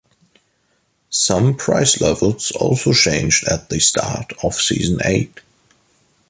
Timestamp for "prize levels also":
1.57-2.91